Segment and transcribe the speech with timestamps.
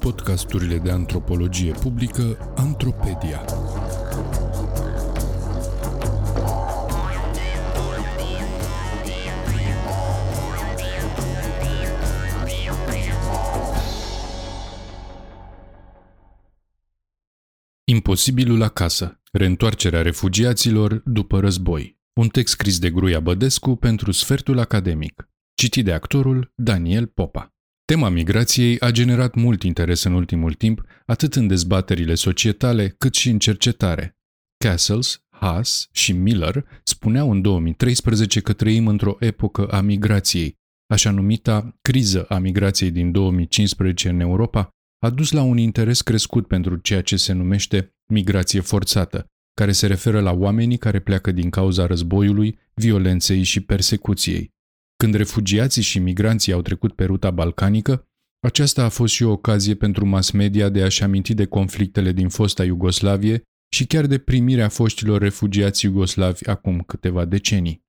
[0.00, 3.44] Podcasturile de antropologie publică Antropedia.
[17.84, 19.20] Imposibilul acasă.
[19.32, 21.98] Reîntoarcerea refugiaților după război.
[22.12, 25.28] Un text scris de Gruia Bădescu pentru Sfertul Academic.
[25.58, 27.54] Citit de actorul Daniel Popa.
[27.84, 33.30] Tema migrației a generat mult interes în ultimul timp, atât în dezbaterile societale, cât și
[33.30, 34.16] în cercetare.
[34.64, 40.54] Castles, Haas și Miller spuneau în 2013 că trăim într-o epocă a migrației.
[40.86, 44.68] Așa numita criză a migrației din 2015 în Europa
[44.98, 49.86] a dus la un interes crescut pentru ceea ce se numește migrație forțată, care se
[49.86, 54.54] referă la oamenii care pleacă din cauza războiului, violenței și persecuției.
[54.96, 58.08] Când refugiații și migranții au trecut pe ruta balcanică,
[58.40, 62.28] aceasta a fost și o ocazie pentru mass media de a-și aminti de conflictele din
[62.28, 63.42] fosta Iugoslavie
[63.74, 67.84] și chiar de primirea foștilor refugiați iugoslavi acum câteva decenii.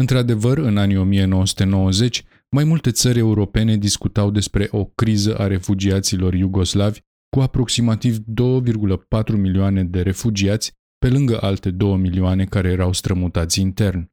[0.00, 7.00] Într-adevăr, în anii 1990, mai multe țări europene discutau despre o criză a refugiaților iugoslavi
[7.36, 14.10] cu aproximativ 2,4 milioane de refugiați, pe lângă alte 2 milioane care erau strămutați intern.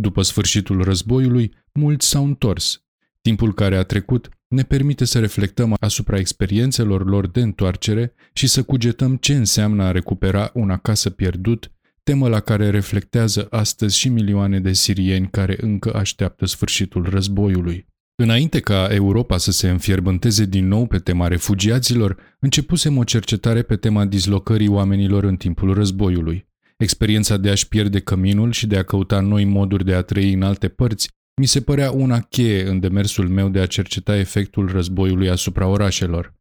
[0.00, 2.82] După sfârșitul războiului, mulți s-au întors.
[3.20, 8.62] Timpul care a trecut ne permite să reflectăm asupra experiențelor lor de întoarcere și să
[8.62, 14.60] cugetăm ce înseamnă a recupera un acasă pierdut, temă la care reflectează astăzi și milioane
[14.60, 17.86] de sirieni care încă așteaptă sfârșitul războiului.
[18.14, 23.76] Înainte ca Europa să se înfierbânteze din nou pe tema refugiaților, începusem o cercetare pe
[23.76, 26.46] tema dislocării oamenilor în timpul războiului.
[26.84, 30.42] Experiența de a-și pierde căminul și de a căuta noi moduri de a trăi în
[30.42, 31.08] alte părți
[31.40, 36.36] mi se părea una cheie în demersul meu de a cerceta efectul războiului asupra orașelor.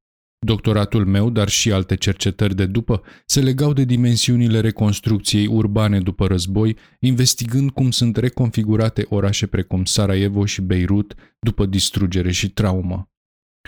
[0.46, 6.28] Doctoratul meu, dar și alte cercetări de după, se legau de dimensiunile reconstrucției urbane după
[6.28, 13.10] război, investigând cum sunt reconfigurate orașe precum Sarajevo și Beirut după distrugere și traumă.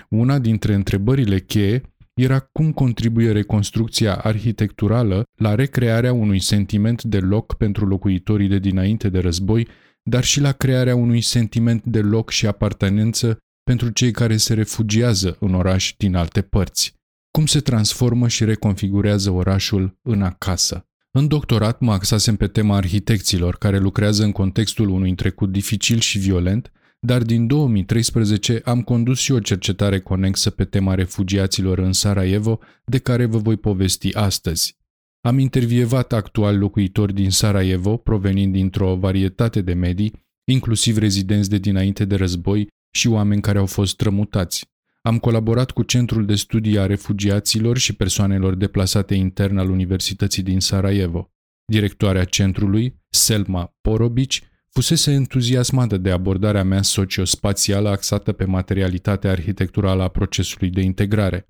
[0.09, 1.81] Una dintre întrebările cheie
[2.14, 9.09] era cum contribuie reconstrucția arhitecturală la recrearea unui sentiment de loc pentru locuitorii de dinainte
[9.09, 9.68] de război,
[10.03, 15.38] dar și la crearea unui sentiment de loc și apartenență pentru cei care se refugiază
[15.40, 16.94] în oraș din alte părți.
[17.31, 20.84] Cum se transformă și reconfigurează orașul în acasă.
[21.12, 26.20] În doctorat mă axasem pe tema arhitecților care lucrează în contextul unui trecut dificil și
[26.20, 32.59] violent, dar din 2013 am condus și o cercetare conexă pe tema refugiaților în Sarajevo,
[32.85, 34.77] de care vă voi povesti astăzi.
[35.21, 42.05] Am intervievat actual locuitori din Sarajevo, provenind dintr-o varietate de medii, inclusiv rezidenți de dinainte
[42.05, 44.67] de război și oameni care au fost strămutați.
[45.01, 50.59] Am colaborat cu Centrul de Studii a Refugiaților și Persoanelor Deplasate Intern al Universității din
[50.59, 51.31] Sarajevo.
[51.66, 54.48] Directoarea centrului, Selma Porobici,
[54.79, 61.47] fusese entuziasmată de abordarea mea sociospațială axată pe materialitatea arhitecturală a procesului de integrare.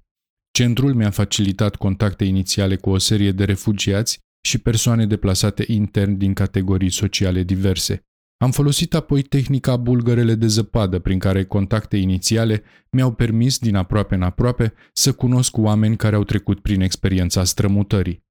[0.51, 6.33] Centrul mi-a facilitat contacte inițiale cu o serie de refugiați și persoane deplasate intern din
[6.33, 8.03] categorii sociale diverse.
[8.37, 14.15] Am folosit apoi tehnica bulgărele de zăpadă, prin care contacte inițiale mi-au permis din aproape
[14.15, 18.23] în aproape să cunosc oameni care au trecut prin experiența strămutării.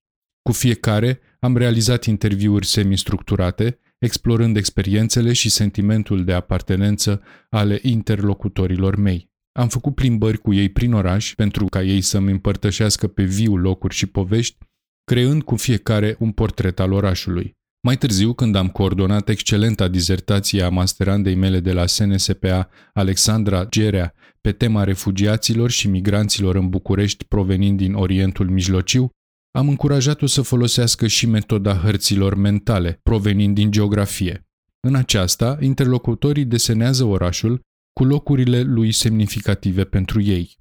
[0.43, 9.31] Cu fiecare am realizat interviuri semistructurate, explorând experiențele și sentimentul de apartenență ale interlocutorilor mei.
[9.53, 13.95] Am făcut plimbări cu ei prin oraș pentru ca ei să-mi împărtășească pe viu locuri
[13.95, 14.57] și povești,
[15.05, 17.57] creând cu fiecare un portret al orașului.
[17.81, 24.15] Mai târziu, când am coordonat excelenta dizertație a masterandei mele de la SNSPA, Alexandra Gerea,
[24.41, 29.11] pe tema refugiaților și migranților în București provenind din Orientul Mijlociu,
[29.59, 34.47] am încurajat-o să folosească și metoda hărților mentale, provenind din geografie.
[34.81, 37.61] În aceasta, interlocutorii desenează orașul
[37.93, 40.59] cu locurile lui semnificative pentru ei.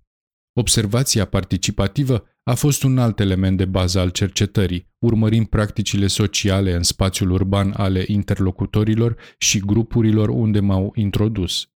[0.54, 6.84] Observația participativă a fost un alt element de bază al cercetării, urmărind practicile sociale în
[6.84, 11.70] spațiul urban ale interlocutorilor și grupurilor unde m-au introdus.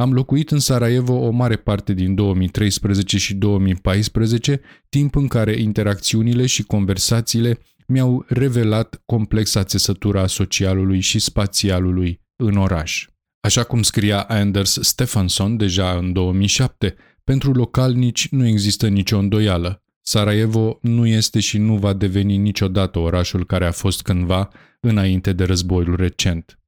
[0.00, 6.46] Am locuit în Sarajevo o mare parte din 2013 și 2014, timp în care interacțiunile
[6.46, 13.06] și conversațiile mi-au revelat complexa țesătura socialului și spațialului în oraș.
[13.40, 19.82] Așa cum scria Anders Stefansson deja în 2007, pentru localnici nu există nicio îndoială.
[20.00, 24.48] Sarajevo nu este și nu va deveni niciodată orașul care a fost cândva
[24.80, 26.58] înainte de războiul recent.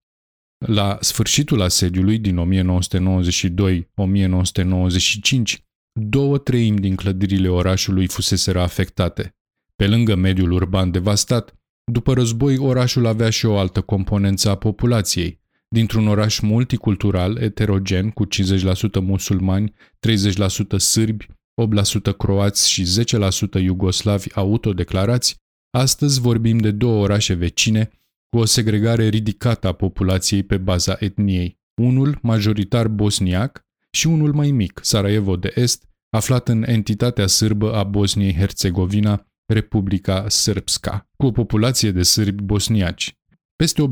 [0.67, 2.41] La sfârșitul asediului din 1992-1995,
[5.93, 9.35] două treimi din clădirile orașului fuseseră afectate.
[9.77, 11.55] Pe lângă mediul urban devastat,
[11.93, 15.41] după război orașul avea și o altă componență a populației.
[15.69, 18.29] Dintr-un oraș multicultural, eterogen, cu 50%
[19.01, 19.73] musulmani,
[20.75, 21.31] 30% sârbi, 8%
[22.17, 22.85] croați și
[23.59, 25.37] 10% iugoslavi autodeclarați,
[25.71, 27.91] astăzi vorbim de două orașe vecine
[28.31, 34.51] cu o segregare ridicată a populației pe baza etniei, unul majoritar bosniac și unul mai
[34.51, 41.91] mic, Sarajevo de Est, aflat în entitatea sârbă a Bosniei-Herzegovina, Republica Srpska, cu o populație
[41.91, 43.19] de sârbi bosniaci.
[43.57, 43.91] Peste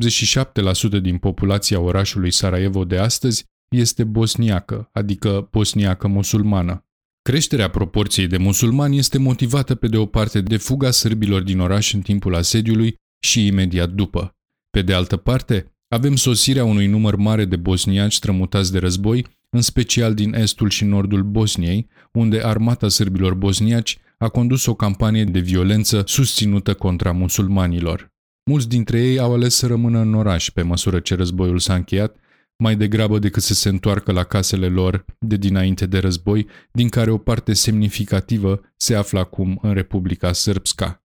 [0.98, 6.82] 87% din populația orașului Sarajevo de astăzi este bosniacă, adică bosniacă musulmană.
[7.22, 11.92] Creșterea proporției de musulmani este motivată pe de o parte de fuga sârbilor din oraș
[11.92, 14.36] în timpul asediului și imediat după.
[14.70, 19.60] Pe de altă parte, avem sosirea unui număr mare de bosniaci strămutați de război, în
[19.60, 25.38] special din estul și nordul Bosniei, unde armata sârbilor bosniaci a condus o campanie de
[25.38, 28.12] violență susținută contra musulmanilor.
[28.44, 32.16] Mulți dintre ei au ales să rămână în oraș pe măsură ce războiul s-a încheiat,
[32.56, 37.10] mai degrabă decât să se întoarcă la casele lor de dinainte de război, din care
[37.10, 41.02] o parte semnificativă se află acum în Republica Sârbska.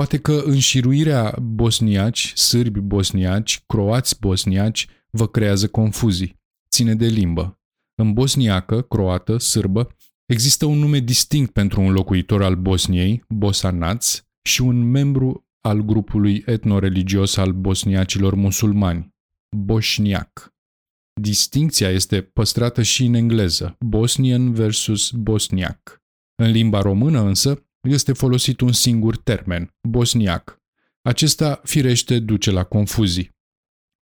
[0.00, 6.40] Poate că înșiruirea bosniaci, sârbi bosniaci, croați bosniaci vă creează confuzii.
[6.70, 7.60] Ține de limbă.
[7.94, 9.96] În bosniacă, croată, sârbă,
[10.26, 16.42] există un nume distinct pentru un locuitor al Bosniei, bosanaț, și un membru al grupului
[16.46, 19.14] etnoreligios al bosniacilor musulmani,
[19.56, 20.54] boșniac.
[21.20, 26.02] Distincția este păstrată și în engleză, Bosnian versus bosniac.
[26.42, 30.60] În limba română însă este folosit un singur termen, bosniac.
[31.02, 33.34] Acesta firește duce la confuzii.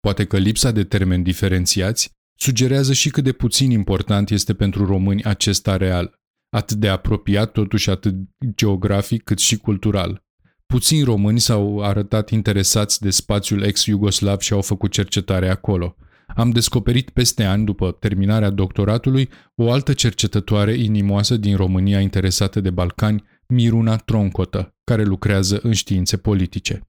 [0.00, 5.25] Poate că lipsa de termeni diferențiați sugerează și cât de puțin important este pentru români
[5.25, 8.14] acest areal, atât de apropiat totuși atât
[8.55, 10.25] geografic cât și cultural.
[10.66, 15.96] Puțini români s-au arătat interesați de spațiul ex-iugoslav și au făcut cercetare acolo.
[16.37, 22.70] Am descoperit peste ani, după terminarea doctoratului, o altă cercetătoare inimoasă din România interesată de
[22.70, 26.81] Balcani, Miruna Troncotă, care lucrează în științe politice.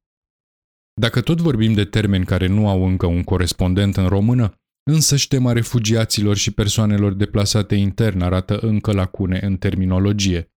[0.93, 4.53] Dacă tot vorbim de termeni care nu au încă un corespondent în română,
[4.83, 10.51] însă tema refugiaților și persoanelor deplasate intern arată încă lacune în terminologie.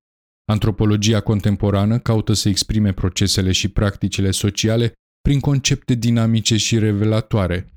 [0.44, 7.68] Antropologia contemporană caută să exprime procesele și practicile sociale prin concepte dinamice și revelatoare.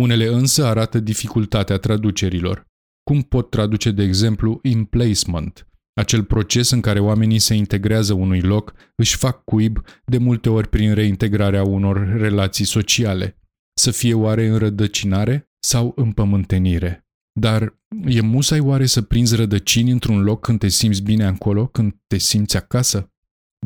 [0.00, 2.64] Unele însă arată dificultatea traducerilor.
[3.02, 5.66] Cum pot traduce, de exemplu, emplacement,
[5.96, 10.68] acel proces în care oamenii se integrează unui loc, își fac cuib, de multe ori
[10.68, 13.38] prin reintegrarea unor relații sociale.
[13.80, 17.06] Să fie oare înrădăcinare sau împământenire?
[17.40, 21.96] Dar e musai oare să prinzi rădăcini într-un loc când te simți bine acolo, când
[22.06, 23.10] te simți acasă?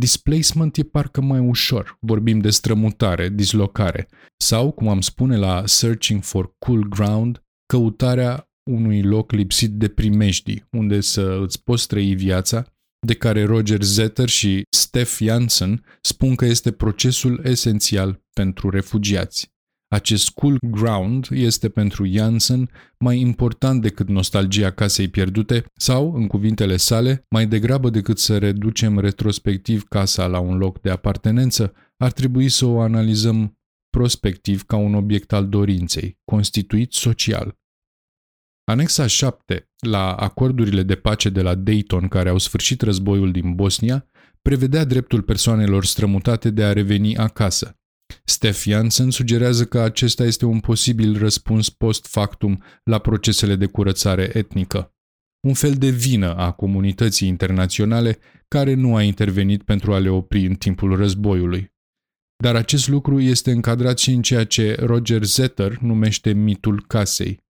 [0.01, 6.23] Displacement e parcă mai ușor, vorbim de strămutare, dislocare, sau, cum am spune la Searching
[6.23, 12.67] for Cool Ground, căutarea unui loc lipsit de primejdii, unde să îți poți trăi viața,
[13.07, 19.49] de care Roger Zetter și Steph Janssen spun că este procesul esențial pentru refugiați.
[19.93, 26.77] Acest cool ground este pentru Janssen mai important decât nostalgia casei pierdute sau, în cuvintele
[26.77, 32.49] sale, mai degrabă decât să reducem retrospectiv casa la un loc de apartenență, ar trebui
[32.49, 33.59] să o analizăm
[33.91, 37.59] prospectiv ca un obiect al dorinței, constituit social.
[38.71, 44.07] Anexa 7 la acordurile de pace de la Dayton care au sfârșit războiul din Bosnia
[44.43, 47.81] prevedea dreptul persoanelor strămutate de a reveni acasă,
[48.25, 54.31] Steph Janssen sugerează că acesta este un posibil răspuns post factum la procesele de curățare
[54.33, 54.95] etnică.
[55.47, 60.47] Un fel de vină a comunității internaționale care nu a intervenit pentru a le opri
[60.47, 61.73] în timpul războiului.
[62.37, 67.49] Dar acest lucru este încadrat și în ceea ce Roger Zetter numește mitul casei.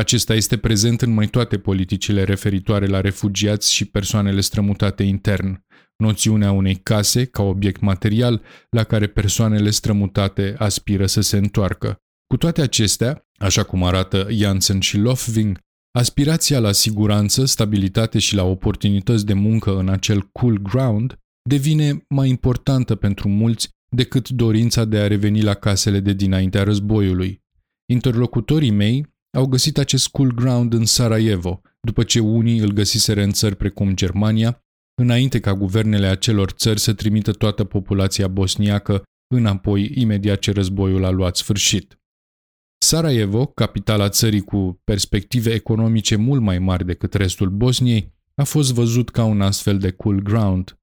[0.00, 5.64] Acesta este prezent în mai toate politicile referitoare la refugiați și persoanele strămutate intern,
[5.96, 11.96] noțiunea unei case ca obiect material la care persoanele strămutate aspiră să se întoarcă.
[12.26, 15.58] Cu toate acestea, așa cum arată Janssen și Lofving,
[15.98, 22.28] aspirația la siguranță, stabilitate și la oportunități de muncă în acel cool ground devine mai
[22.28, 27.42] importantă pentru mulți decât dorința de a reveni la casele de dinaintea războiului.
[27.92, 33.32] Interlocutorii mei au găsit acest cool ground în Sarajevo, după ce unii îl găsiseră în
[33.32, 39.02] țări precum Germania, înainte ca guvernele acelor țări să trimită toată populația bosniacă
[39.34, 42.00] înapoi imediat ce războiul a luat sfârșit.
[42.84, 49.10] Sarajevo, capitala țării cu perspective economice mult mai mari decât restul Bosniei, a fost văzut
[49.10, 50.78] ca un astfel de cool ground.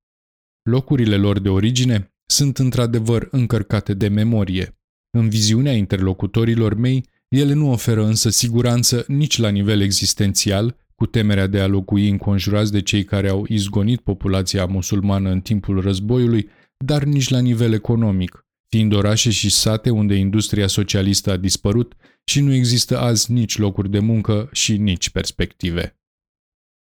[0.70, 4.80] Locurile lor de origine sunt într-adevăr încărcate de memorie.
[5.18, 11.48] În viziunea interlocutorilor mei, ele nu oferă însă siguranță nici la nivel existențial, cu temerea
[11.48, 16.50] de a locui înconjurați de cei care au izgonit populația musulmană în timpul războiului,
[16.86, 21.94] dar nici la nivel economic, fiind orașe și sate unde industria socialistă a dispărut
[22.24, 25.96] și nu există azi nici locuri de muncă și nici perspective.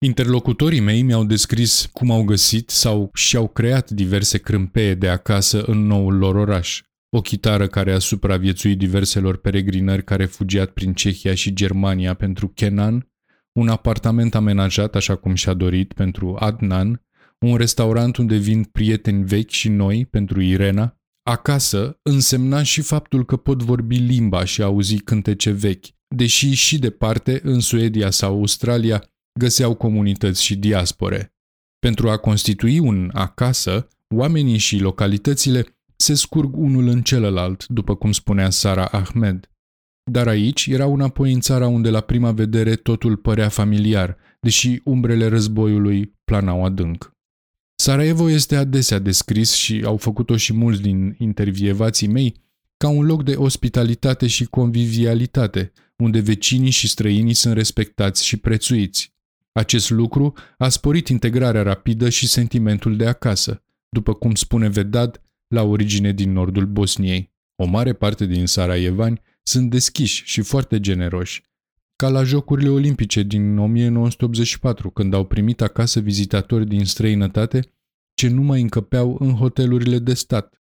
[0.04, 5.86] Interlocutorii mei mi-au descris cum au găsit sau și-au creat diverse crâmpeie de acasă în
[5.86, 6.82] noul lor oraș.
[7.16, 13.10] O chitară care a supraviețuit diverselor peregrinări care fugiat prin Cehia și Germania pentru Kenan,
[13.52, 17.02] un apartament amenajat așa cum și-a dorit pentru Adnan,
[17.38, 23.36] un restaurant unde vin prieteni vechi și noi pentru Irena, Acasă însemna și faptul că
[23.36, 29.04] pot vorbi limba și auzi cântece vechi, deși și departe, în Suedia sau Australia,
[29.38, 31.34] găseau comunități și diaspore.
[31.78, 35.66] Pentru a constitui un acasă, oamenii și localitățile
[36.02, 39.50] se scurg unul în celălalt, după cum spunea Sara Ahmed.
[40.10, 45.26] Dar aici era înapoi în țara unde la prima vedere totul părea familiar, deși umbrele
[45.26, 47.12] războiului planau adânc.
[47.74, 52.34] Sarajevo este adesea descris și au făcut-o și mulți din intervievații mei
[52.76, 59.14] ca un loc de ospitalitate și convivialitate, unde vecinii și străinii sunt respectați și prețuiți.
[59.52, 65.20] Acest lucru a sporit integrarea rapidă și sentimentul de acasă, după cum spune Vedad,
[65.52, 67.30] la origine din nordul Bosniei.
[67.56, 71.42] O mare parte din sarajevani sunt deschiși și foarte generoși,
[71.96, 77.72] ca la Jocurile Olimpice din 1984, când au primit acasă vizitatori din străinătate
[78.14, 80.62] ce nu mai încăpeau în hotelurile de stat.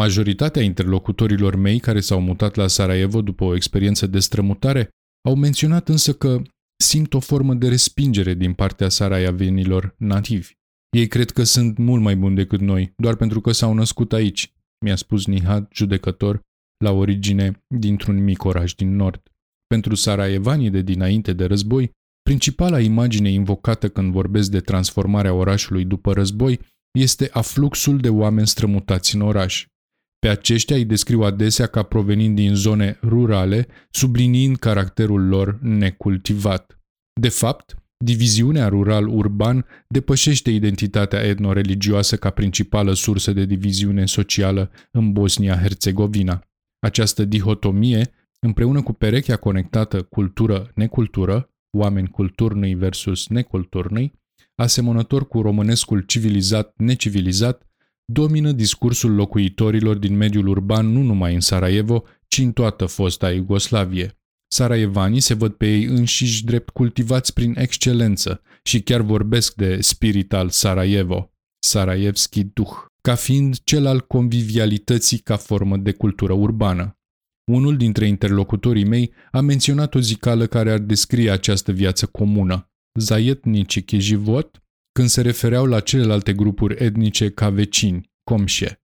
[0.00, 4.88] Majoritatea interlocutorilor mei care s-au mutat la Sarajevo după o experiență de strămutare
[5.28, 6.42] au menționat însă că
[6.76, 10.52] simt o formă de respingere din partea sarajavenilor nativi.
[10.94, 14.52] Ei cred că sunt mult mai buni decât noi, doar pentru că s-au născut aici,
[14.84, 16.40] mi-a spus Nihat, judecător,
[16.84, 19.22] la origine dintr-un mic oraș din nord.
[19.66, 21.90] Pentru sarajevanii de dinainte de război,
[22.22, 26.60] principala imagine invocată când vorbesc de transformarea orașului după război
[26.98, 29.66] este afluxul de oameni strămutați în oraș.
[30.18, 36.78] Pe aceștia îi descriu adesea ca provenind din zone rurale, subliniind caracterul lor necultivat.
[37.20, 46.48] De fapt, diviziunea rural-urban depășește identitatea etnoreligioasă ca principală sursă de diviziune socială în Bosnia-Herzegovina.
[46.78, 54.12] Această dihotomie, împreună cu perechea conectată cultură-necultură, oameni culturnii versus neculturnii,
[54.54, 57.68] asemănător cu românescul civilizat-necivilizat,
[58.04, 64.18] domină discursul locuitorilor din mediul urban nu numai în Sarajevo, ci în toată fosta Iugoslavie.
[64.54, 70.48] Saraievanii se văd pe ei înșiși drept cultivați prin excelență și chiar vorbesc de spiritual
[70.48, 72.70] Sarajevo, Sarajevski Duh,
[73.00, 76.98] ca fiind cel al convivialității ca formă de cultură urbană.
[77.50, 82.70] Unul dintre interlocutorii mei a menționat o zicală care ar descrie această viață comună,
[83.00, 88.82] zaietnici Kijivot, când se refereau la celelalte grupuri etnice ca vecini, comșe.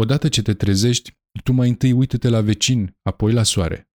[0.00, 1.12] Odată ce te trezești,
[1.44, 3.87] tu mai întâi uită-te la vecin, apoi la soare.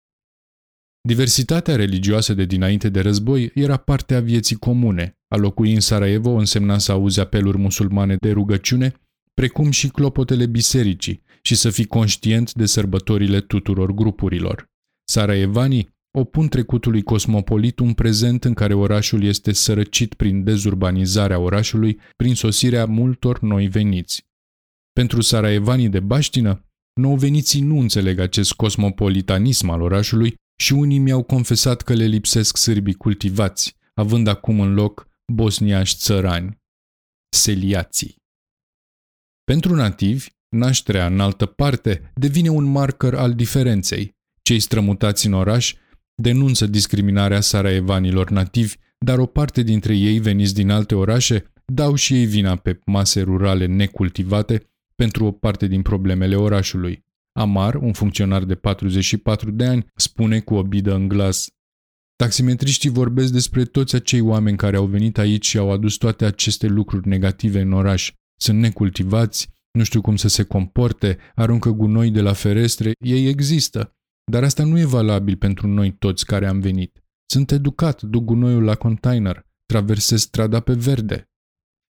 [1.07, 5.17] Diversitatea religioasă de dinainte de război era parte a vieții comune.
[5.27, 8.93] A locui în Sarajevo însemna să auzi apeluri musulmane de rugăciune,
[9.33, 14.65] precum și clopotele bisericii și să fii conștient de sărbătorile tuturor grupurilor.
[15.03, 22.35] Sarajevanii opun trecutului cosmopolit un prezent în care orașul este sărăcit prin dezurbanizarea orașului, prin
[22.35, 24.25] sosirea multor noi veniți.
[24.93, 31.23] Pentru saraevanii de baștină, nou veniții nu înțeleg acest cosmopolitanism al orașului și unii mi-au
[31.23, 36.61] confesat că le lipsesc sârbii cultivați, având acum în loc bosniași țărani,
[37.29, 38.15] seliații.
[39.43, 44.15] Pentru nativi, nașterea în altă parte devine un marker al diferenței.
[44.41, 45.75] Cei strămutați în oraș
[46.15, 52.13] denunță discriminarea saraevanilor nativi, dar o parte dintre ei veniți din alte orașe dau și
[52.13, 57.05] ei vina pe mase rurale necultivate pentru o parte din problemele orașului.
[57.33, 61.47] Amar, un funcționar de 44 de ani, spune cu o bidă în glas
[62.15, 66.67] Taximetriștii vorbesc despre toți acei oameni care au venit aici și au adus toate aceste
[66.67, 68.11] lucruri negative în oraș.
[68.39, 73.95] Sunt necultivați, nu știu cum să se comporte, aruncă gunoi de la ferestre, ei există.
[74.31, 77.03] Dar asta nu e valabil pentru noi toți care am venit.
[77.25, 81.27] Sunt educat, duc gunoiul la container, traversez strada pe verde.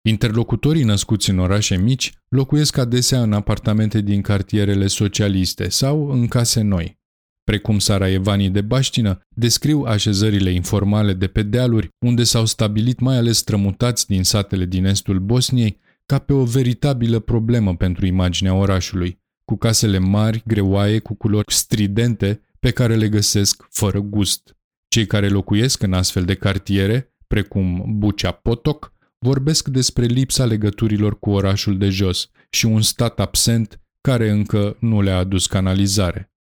[0.06, 6.62] Interlocutorii născuți în orașe mici locuiesc adesea în apartamente din cartierele socialiste sau în case
[6.62, 7.02] noi.
[7.44, 13.38] precum saraevanii de baștină, descriu așezările informale de pe dealuri, unde s-au stabilit mai ales
[13.38, 19.58] strămutați din satele din estul Bosniei, ca pe o veritabilă problemă pentru imaginea orașului, cu
[19.58, 24.58] casele mari, greoaie, cu culori stridente, pe care le găsesc fără gust.
[24.88, 31.30] Cei care locuiesc în astfel de cartiere, precum Bucea Potoc, vorbesc despre lipsa legăturilor cu
[31.30, 36.32] orașul de jos și un stat absent care încă nu le-a adus canalizare.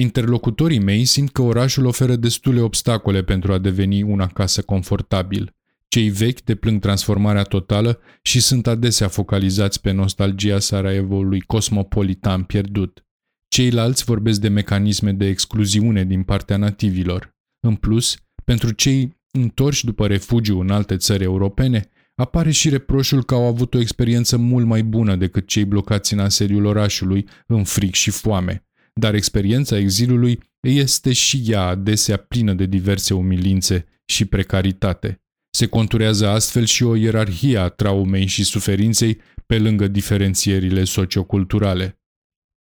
[0.00, 5.54] Interlocutorii mei simt că orașul oferă destule obstacole pentru a deveni un acasă confortabil.
[5.88, 13.06] Cei vechi deplâng transformarea totală și sunt adesea focalizați pe nostalgia Sarajevoului cosmopolitan pierdut.
[13.48, 17.34] Ceilalți vorbesc de mecanisme de excluziune din partea nativilor.
[17.60, 23.34] În plus, pentru cei întorși după refugiu în alte țări europene, apare și reproșul că
[23.34, 27.94] au avut o experiență mult mai bună decât cei blocați în asediul orașului, în fric
[27.94, 35.20] și foame, dar experiența exilului este și ea adesea plină de diverse umilințe și precaritate.
[35.50, 42.00] Se conturează astfel și o ierarhie a traumei și suferinței pe lângă diferențierile socioculturale.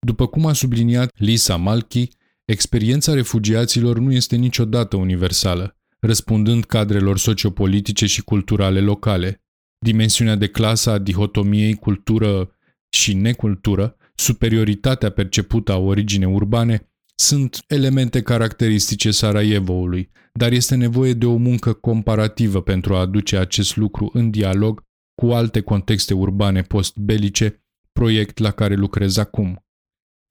[0.06, 2.08] După cum a subliniat Lisa Malki,
[2.44, 9.42] experiența refugiaților nu este niciodată universală, răspundând cadrelor sociopolitice și culturale locale.
[9.85, 12.57] Dimensiunea de clasă a dihotomiei cultură
[12.97, 21.26] și necultură superioritatea percepută a origine urbane, sunt elemente caracteristice Sarajevoului, dar este nevoie de
[21.26, 27.64] o muncă comparativă pentru a aduce acest lucru în dialog cu alte contexte urbane postbelice,
[27.92, 29.64] proiect la care lucrez acum.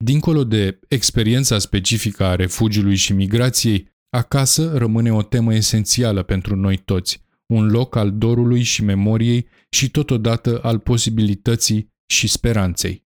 [0.04, 6.76] Dincolo de experiența specifică a refugiului și migrației, acasă rămâne o temă esențială pentru noi
[6.76, 13.08] toți, un loc al dorului și memoriei și totodată al posibilității și speranței.